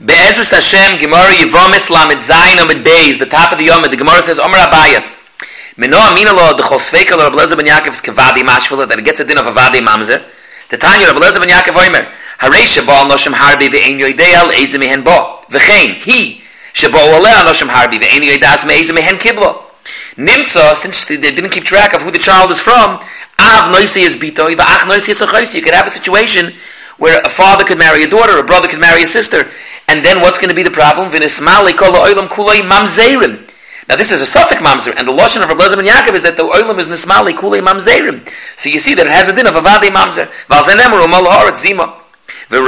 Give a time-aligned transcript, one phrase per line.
[0.00, 4.22] Be'ezrus Hashem, Gemara Yevomis Lamed Zayin Amid Beis, the top of the Yom, the Gemara
[4.22, 5.04] says, Omer Abaya,
[5.76, 9.24] Meno Amina Lo, the Chosveika Lo, Rabbi ben Yaakov's Kavadi Mashvula, that it gets a
[9.24, 10.22] din of a Vadi Mamzer,
[10.70, 12.08] the Tanya, Rabbi ben Yaakov Omer,
[12.40, 17.68] Harei Sheba Noshim Harbi Ve'en Yoidei Al Eze Mehen Bo, V'chein, he, Sheba Oleh Noshim
[17.68, 19.62] Harbi Ve'en Yoidei As Me'eze Mehen Kiblo.
[20.16, 22.98] Nimtza, since they didn't keep track of who the child is from,
[23.38, 26.52] Av Noisi is Bitoi, V'ach Noisi is Achoisi, you could have a situation
[26.98, 29.48] where a father could marry a daughter, a brother could marry a sister,
[29.88, 31.10] and then what's going to be the problem?
[33.88, 36.22] Now this is a suffix mamzer, and the lashon of Rabbi Lezer ben Yaakov is
[36.22, 38.22] that the oilam is nismali kulei mamzerim.
[38.56, 40.30] So you see that it has a din of avadi mamzer.
[40.46, 41.98] Valzenemar umal haaretz zima.
[42.48, 42.62] The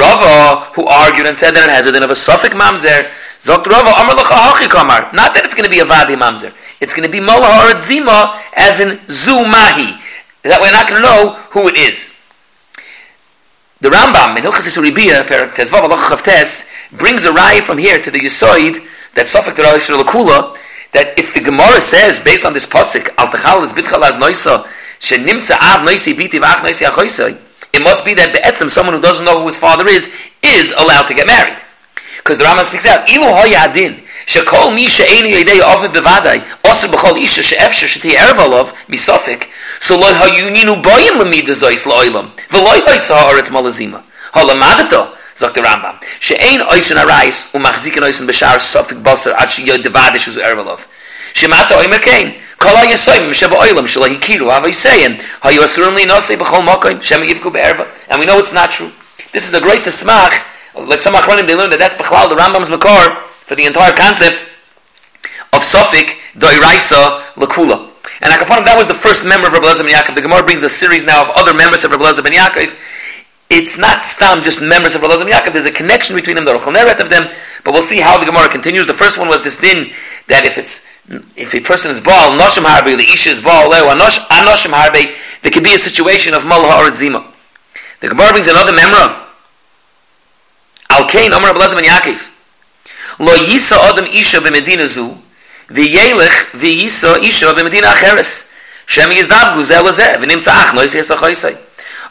[0.75, 3.09] who argued and said that it has a din of a suffix mamzer,
[3.39, 5.13] zokt Rava amar hachi kamar.
[5.13, 6.53] Not that it's going to be a vadi mamzer.
[6.81, 9.95] It's going to be mal haaretz zima, as in zumahi.
[10.43, 12.11] That we're not going to know who it is.
[13.79, 18.11] The Rambam in Hilchas Yisuribiyah, Perak Tezvav, Allah Chavtes, brings a raya from here to
[18.11, 18.85] the Yisoid
[19.15, 20.57] that Sofik Deral Yisrael Lakula,
[20.93, 24.67] that if the Gemara says, based on this pasuk, Al Techal is Bitchal Az Noisa,
[24.99, 27.39] She Nimtza Av Noisi Biti Vach Noisi Achoisai,
[27.73, 31.07] it must be that Be'etzim, someone who doesn't know who his father is, is allowed
[31.07, 31.57] to get married.
[32.17, 37.15] Because the Rambam speaks out, Ilu Hoyadin, שכל מי שאין ידי עובד בוודאי, עושה בכל
[37.15, 39.45] אישה שאפשר שתהיה ערב עליו, מסופק,
[39.81, 44.01] so lo hayuninu boyim lemida zois loilam, v'loi haaretz malazima.
[44.33, 50.27] Halamadata, sagt der Rambam, she'ein oisen arais, umachziken oisen b'shar sofik basar, ad she'yod devadish
[50.27, 50.79] uzu ervalov.
[51.33, 56.37] Shemata oimer kein, kol hayasoyim sheba oilam, shelo hikiru, hava yisayin, hayu asurim li nosei
[56.37, 57.85] b'chol mokoim, shem yivku be'erva.
[58.09, 58.91] And we know it's not true.
[59.33, 60.33] This is a grace of smach,
[60.87, 64.37] like some achronim, they learned that that's b'chlal, the Rambam's makor, for the entire concept
[65.51, 67.91] of sofik, doiraisa, lakula.
[68.21, 70.15] And Akaponim, that was the first member of Rabbi Lezer ben Yaakov.
[70.15, 72.71] The Gemara brings a series now of other members of Rabbi Lezer ben Yaakov.
[73.49, 75.53] It's not stam just members of ben Yaakov.
[75.53, 77.29] There's a connection between them, the Rochel Neret of them.
[77.63, 78.87] But we'll see how the Gemara continues.
[78.87, 79.91] The first one was this din
[80.27, 80.87] that if it's
[81.35, 85.51] if a person is Baal, Noshim Harbe, the Isha is Baal, Leo, Anoshim Harbe, there
[85.51, 87.25] could be a situation of Malha or Zima.
[87.99, 89.25] The Gemara brings another memra.
[90.89, 92.31] Al Kain, Omer Rabbi Lezer ben Yaakov.
[93.19, 95.21] Lo Yisa Adam Isha b'Medina Zu,
[95.69, 98.43] וייסו אישו במדינה אחרס.
[98.87, 101.47] שם יזדב גוזל לזה, ונמצא אך לא יסייס החויסי.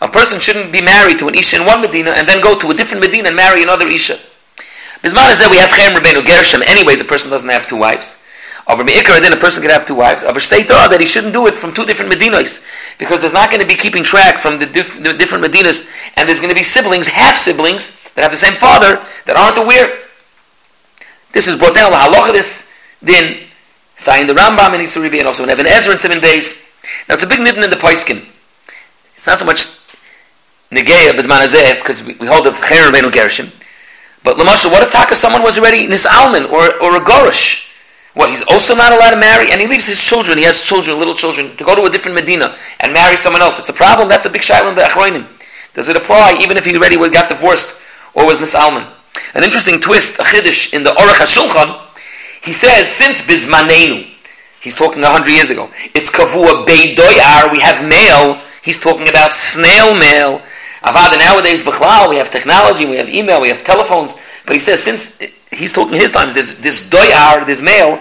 [0.04, 2.70] A person shouldn't be married to an Isha in one Medina and then go to
[2.70, 4.20] a different Medina and marry another Isha.
[5.00, 6.62] Bisman is that we have Chaim Rabbeinu Gershom.
[6.62, 8.20] Anyways, a person doesn't have two wives.
[8.66, 10.22] Aber Me'ikar, then a person could have two wives.
[10.22, 12.64] Aber state that he shouldn't do it from two different Medinas.
[12.98, 15.90] Because there's not going to be keeping track from the, dif- the different Medinas.
[16.16, 19.58] And there's going to be siblings, half siblings, that have the same father, that aren't
[19.58, 20.00] aware.
[21.32, 21.92] This is brought down.
[21.92, 22.72] Halacha this,
[23.02, 23.44] then
[23.96, 26.60] Saying the Rambam and Isuribi and also in Even HaEzer and Siman Beis.
[27.08, 28.22] Now it's a big nidden in the Poiskin.
[29.16, 29.83] It's not so much
[30.74, 31.40] Negeya Bizman
[31.78, 33.46] because we, we hold of Cher Rabbeinu Gershom.
[34.24, 37.70] But Lamashal, what if Taka someone was already Nisalman or, or a Gorish?
[38.14, 39.50] What, he's also not allowed to marry?
[39.52, 42.16] And he leaves his children, he has children, little children, to go to a different
[42.16, 43.58] Medina and marry someone else.
[43.58, 45.26] It's a problem, that's a big shaila in the Achroinim.
[45.74, 47.82] Does it apply even if he already got divorced
[48.14, 48.86] or was Nisalman?
[49.34, 51.80] An interesting twist, a chiddush in the Aruch HaShulchan,
[52.42, 54.06] he says, since Bismanenu,
[54.60, 59.34] he's talking a hundred years ago, it's Kavua Beidoyar, we have mail, he's talking about
[59.34, 60.40] snail mail.
[60.84, 64.82] Avada nowadays, Bechlal, we have technology, we have email, we have telephones, but he says,
[64.82, 65.18] since
[65.50, 67.96] he's talking his times, there's this Doyar, this mail,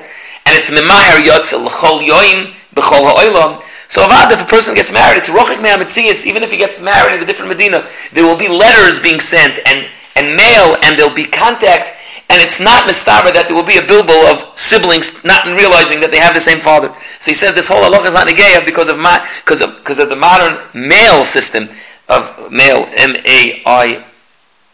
[0.46, 5.20] and it's Mimaher Yotz, L'chol Yoim, B'chol Ha'olam, so Avad, if a person gets married,
[5.20, 8.48] it's Rochik Me'ametzias, even if he gets married in a different Medina, there will be
[8.48, 11.94] letters being sent and, and mail, and there'll be contact,
[12.30, 16.10] and it's not mistaba that there will be a bilbo of siblings not realizing that
[16.10, 16.90] they have the same father.
[17.20, 20.00] So he says this whole halacha is not negeya because of ma- because of because
[20.00, 21.70] of the modern mail system
[22.14, 24.06] of male M A I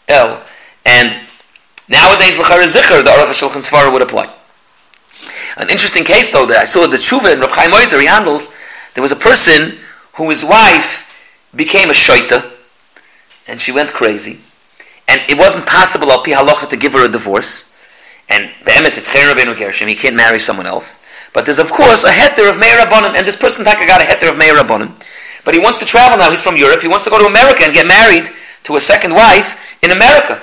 [0.07, 0.44] L
[0.85, 1.16] and
[1.89, 4.29] nowadays l'chara zikr the aruch shulchan svara would apply.
[5.57, 8.55] An interesting case though that I saw the tshuva in Reb Chaim Oizer he handles
[8.94, 9.77] there was a person
[10.16, 11.07] who his wife
[11.55, 12.51] became a shoita
[13.47, 14.39] and she went crazy
[15.07, 17.65] and it wasn't possible al pi halacha to give her a divorce.
[18.30, 21.03] And be'emet it's cher rabbeinu gershom, he can't marry someone else.
[21.33, 24.06] But there's of course a heter of meir rabbanim, and this person taka got a
[24.06, 24.94] heter of meir rabbanim.
[25.45, 26.30] But he wants to travel now.
[26.30, 26.81] He's from Europe.
[26.81, 28.30] He wants to go to America and get married
[28.63, 30.41] to a second wife in America.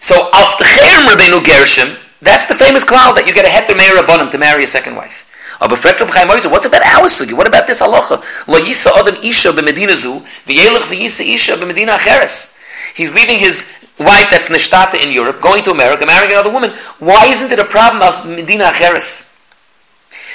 [0.00, 4.30] So al stechem rabbeinu that's the famous cloud that you get a heter meir rabbanim
[4.30, 5.28] to marry a second wife.
[5.60, 7.32] Aber fragt Reb what's about our sugi?
[7.32, 8.22] What about this halacha?
[8.48, 12.58] Lo yisa adam isha b'medina zu, v'yelech v'yisa isha b'medina acheres.
[12.94, 16.70] He's leaving his wife that's nishtata in Europe, going to America, marrying another woman.
[16.98, 19.33] Why isn't it a problem as Medina Acheres?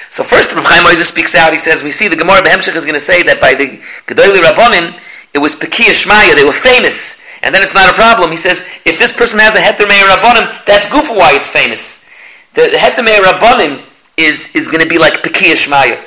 [0.10, 1.54] So first, Rav Chaim Oizer speaks out.
[1.54, 3.78] He says, we see the Gemara Behemshech is going to say that by the
[4.08, 5.00] Gedoli Rabbonim,
[5.34, 6.36] it was Pekiya Shmaya.
[6.36, 8.32] They were famous and then it's not a problem.
[8.32, 12.10] He says, if this person has a heter meir rabbanim, that's goof why it's famous.
[12.54, 13.86] The, the heter meir rabbanim
[14.18, 16.04] is, is going to be like Pekiah Shmaya.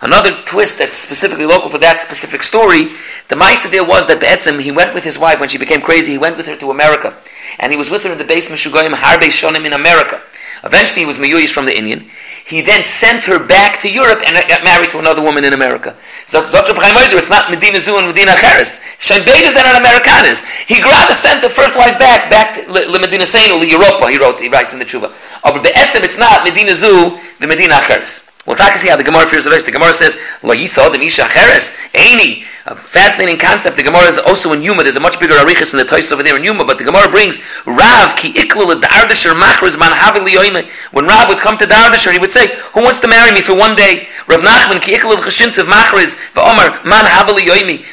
[0.00, 2.86] Another twist that's specifically local for that specific story,
[3.28, 6.12] the Maisa deal was that Be'etzim, he went with his wife when she became crazy,
[6.12, 7.14] he went with her to America.
[7.60, 10.20] And he was with her in the base Meshugoyim Harbe Shonim in America.
[10.64, 12.08] Eventually he was Meyuyish from the Indian.
[12.44, 15.96] He then sent her back to Europe and got married to another woman in America.
[16.26, 16.74] So Dr.
[16.74, 18.80] Chaim it's not Medina Zu and Medina Cheres.
[18.98, 20.42] Shem Beidus and Americaners.
[20.66, 24.18] He rather sent the first wife back, back to Le Medina Seinu, Le Europa, he
[24.18, 25.12] wrote, he writes in the Tshuva.
[25.42, 28.31] But the Etzem, it's not Medina Zu, the Medina Cheres.
[28.44, 29.66] Well, to see how the Gemara fears the rest.
[29.66, 33.76] The Gemara says, "Lo yisod the misha cheres eini." A fascinating concept.
[33.76, 34.82] The Gemara is also in Yuma.
[34.82, 37.08] There's a much bigger arichas in the Toys over there in Yuma, but the Gemara
[37.08, 40.68] brings Rav ki iklu the Dardasher machris man havili yoime.
[40.92, 43.54] When Rav would come to Dardasher, he would say, "Who wants to marry me for
[43.54, 47.84] one day?" Rav Nachman ki iklu chashintzev machris va'omar man havili yoime.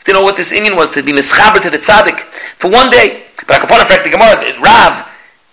[0.00, 2.20] If you know what this Indian was to be mischaber to the tzaddik
[2.58, 5.07] for one day, but upon effect, the Gemara Rav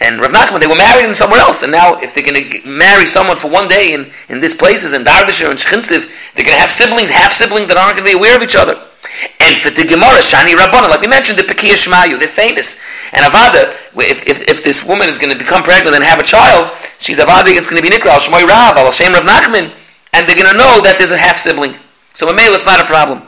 [0.06, 2.68] and Rav Nachman, they were married in somewhere else, and now if they're going to
[2.68, 6.06] marry someone for one day in, in these places, in Dardasher and Shchinsiv,
[6.38, 8.56] they're going to have siblings, half siblings that aren't going to be aware of each
[8.56, 8.78] other.
[9.42, 12.86] And for the Gemara, Shani Rabbana, like we mentioned, the Pekiah Shmayu, they're famous.
[13.13, 16.28] And Avada, if, if, if this woman is going to become pregnant and have a
[16.28, 16.69] child,
[17.00, 19.74] she's Avada, it's going to be Nikra, Shmoy Rav, Al Shem Rav Nachman,
[20.13, 21.74] and they're going to know that there's a half sibling.
[22.13, 23.25] So a male, it's not a problem.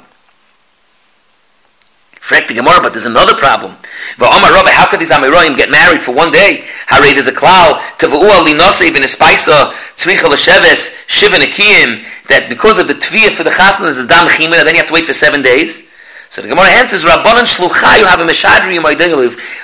[2.27, 3.71] Frek the Gemara, but there's another problem.
[4.19, 6.68] V'omar Rabbi, how could these Amiroyim get married for one day?
[6.91, 12.91] Harei, there's a klal, tevu'u li nosei v'nespaisa, tzricha l'sheves, shiva nekiyim, that because of
[12.91, 15.06] the tviyah for the chasna, is a dam chima, and then you have to wait
[15.06, 15.88] for seven days.
[16.27, 18.75] So the Gemara answers, Rabbanan shluchayu have a meshadri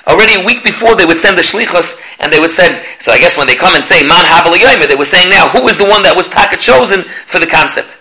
[0.08, 3.20] Already a week before they would send the shlichus, and they would send, so I
[3.20, 5.84] guess when they come and say, man havel they were saying now, who is the
[5.84, 7.92] one that was taka chosen for the concept?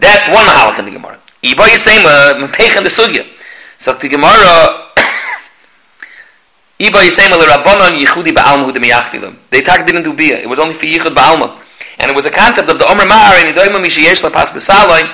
[0.00, 1.20] That's one mahalach in the Gemara.
[1.44, 3.35] Iba Yisema, mepech in the.
[3.78, 4.86] So the Gemara
[6.78, 10.38] Iba Yisem al Rabbanon Yichudi Ba'alma Hu Dem They talk didn't do Bia.
[10.38, 11.56] It was only for Yichud Ba'alma.
[11.98, 14.52] And it was a concept of the Omer Mar and Idoima Misha Yesh La Pas
[14.52, 15.08] B'Saloi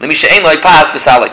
[0.00, 1.32] Le Misha Ein Loi Pas B'Saloi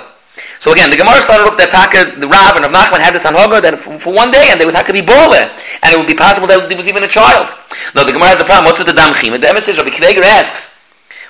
[0.60, 3.26] So again, the Gemara started off that Taka, the Rav and Rav Nachman had this
[3.26, 5.36] on Hogar that for, for, one day and they would have to be Bole.
[5.36, 7.52] And it would be possible that there was even a child.
[7.96, 8.66] No, the Gemara has a problem.
[8.66, 9.34] What's with the Dam Chim?
[9.34, 10.72] And the emissary Rabbi Kveger asks,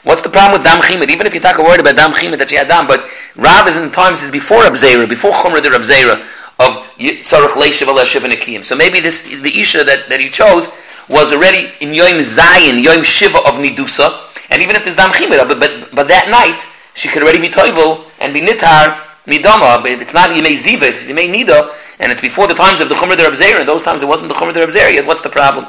[0.04, 1.14] What's the problem with dam chimid?
[1.14, 3.06] Even if you talk a word about dam chimid that she had dam, but
[3.36, 6.20] Rav is in times is before Abzera, before Chumra the Abzera
[6.60, 8.64] of Tzarech Leishav Aleshiv and Akiyim.
[8.64, 10.68] So maybe this the Isha that, that he chose
[11.10, 15.38] was already in Yom Zayin, Yom Shiva of Nidusa, and even if there's dam chimid,
[15.48, 16.62] but, but, but that night
[16.94, 19.82] she could already be toivel and be nitar midama.
[19.82, 22.96] But it's not Yemei Ziva, it's Yemei Nida, and it's before the times of the
[22.96, 23.62] Chumra the Abzera.
[23.62, 25.08] In those times it wasn't the Chumra the Abzera yet.
[25.08, 25.66] What's the problem?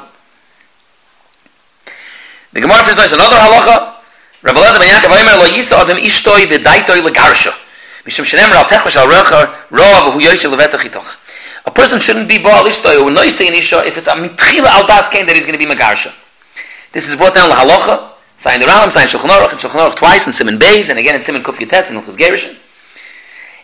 [2.51, 3.92] The Gemara says another halacha.
[4.43, 7.51] Rabbi Lezer ben Yaakov Omer lo yisa adam ishtoi v'daitoi legarsha.
[8.05, 11.17] Mishum shenemer al techvash al recha roa v'hu yoyse levetach itoch.
[11.65, 14.85] A person shouldn't be baal ishtoi or noise in isha if it's a mitchila al
[14.85, 16.13] das kain that he's going to be magarsha.
[16.91, 18.09] This is brought down la halacha.
[18.35, 21.15] Sign the Rambam, sign Shulchan Aruch, and Shulchan Aruch twice in Siman Beis, and again
[21.15, 22.59] in Siman Kuf Yates and Hilchus Gerishin.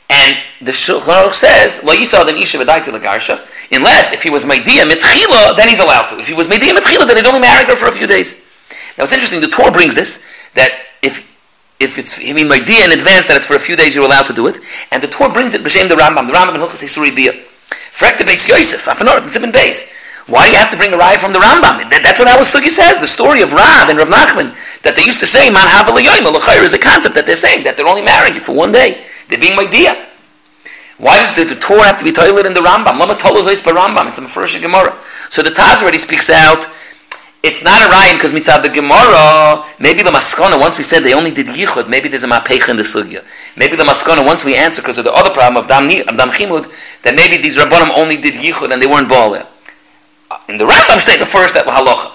[0.09, 4.45] And the Shulchan Aruch says, lo yisa adam isha v'daitoi legarsha, unless if he was
[4.45, 6.19] Maidia mitchila, then he's allowed to.
[6.19, 8.47] If he was Maidia mitchila, then he's only married her for a few days.
[8.97, 10.23] Now it's interesting, the Torah brings this,
[10.55, 11.27] that if
[11.79, 14.05] if it's I mean my idea in advance that it's for a few days you're
[14.05, 14.57] allowed to do it,
[14.91, 17.33] and the Torah brings it b'shem the Rambam, the Rambam in Hilchas Yisuri Bia.
[17.93, 19.91] Frek the Beis Yosef, Afanor, and Simon Beis.
[20.29, 21.89] Why do you have to bring a raya from the Rambam?
[21.89, 23.01] That, that's what our Sugi says.
[23.01, 24.53] The story of Rav and Rav Nachman
[24.85, 27.77] that they used to say man havalayoyim alachayr is a concept that they're saying that
[27.77, 29.03] they're only marrying you for one day.
[29.27, 29.97] They're being my idea.
[31.01, 32.99] Why does the, the Torah have to be toilet in the Rambam?
[32.99, 34.07] Lama tolos Rambam.
[34.09, 34.93] It's a Mefurish Gemara.
[35.29, 36.67] So the Taz already speaks out
[37.41, 41.13] it's not a ryan because mitzad the Gemara, maybe the maskana, once we said they
[41.13, 43.23] only did yichud, maybe there's a mapecha in the sugya.
[43.55, 46.29] Maybe the maskana, once we answer because of the other problem of dam, of dam
[46.29, 46.69] chimud,
[47.03, 51.25] that maybe these rabbanim only did yichud and they weren't baal In the Rambam the
[51.25, 52.11] first that halacha.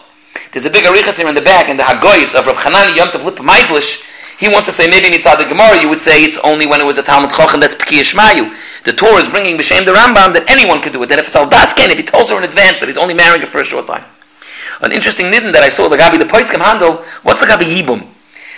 [0.52, 3.08] There's a big arichas here in the back, and the Hagoyis of Rav Chanani Yom
[3.08, 4.04] Tov Lip Meislish,
[4.38, 6.86] he wants to say maybe mitzad the Gemara, you would say it's only when it
[6.86, 8.54] was a Talmud Chochem that's Pekiya Shmayu.
[8.84, 11.08] The Torah is bringing b'shem the Rambam that anyone could do it.
[11.08, 13.40] That if it's al dasken, if he tells her in advance that he's only marrying
[13.40, 14.04] her for a short time.
[14.80, 18.06] An interesting nidden that I saw the Gabi the Poiskim handle, what's the Gabi Yibum?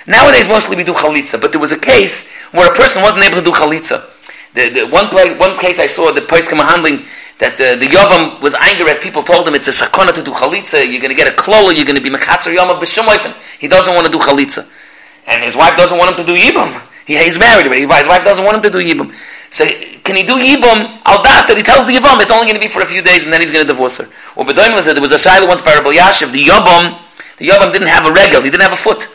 [0.06, 3.36] Nowadays mostly we do Chalitza, but there was a case where a person wasn't able
[3.38, 4.06] to do Chalitza.
[4.54, 7.04] The, the one, play, one case I saw the Poiskim handling
[7.38, 10.32] that the, the Yobam was angry at people told him it's a sakona to do
[10.32, 13.04] Chalitza, you're going to get a klola, you're going to be Mekatzer Yom B'Shum
[13.58, 14.64] He doesn't want to do Chalitza.
[15.26, 16.70] And his wife doesn't want him to do Yibum.
[17.04, 19.12] He, he's married, but his wife doesn't want him to do Yibum.
[19.50, 19.64] So
[20.02, 22.64] can he do Yibum al das that he tells the Yibum it's only going to
[22.64, 24.06] be for a few days and then he's going to divorce her.
[24.34, 26.98] Well, Bedoimel said there was a Shiloh once by Rabbi Yashiv, the Yibum,
[27.38, 29.06] the Yibum didn't have a regal, he didn't have a foot.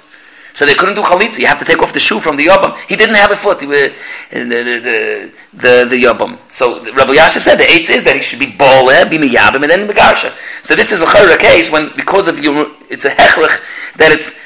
[0.53, 1.39] So they couldn't do chalitza.
[1.39, 2.77] You have to take off the shoe from the yabam.
[2.87, 3.61] He didn't have a foot.
[3.61, 3.89] He was,
[4.31, 6.37] the, the, the, the, yabam.
[6.51, 9.71] So Rabbi Yashiv said the eighth is that he should be bole, be miyabim, and
[9.71, 10.31] then megarsha.
[10.63, 14.39] So this is a chayra case when, because of your, it's a hechrich, that it's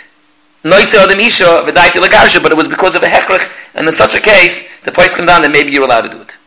[0.66, 3.46] noise adam isha v'daiti legarsha, but it was because of a hechrich,
[3.76, 6.20] and in such a case, the price come down, then maybe you're allowed to do
[6.22, 6.38] it.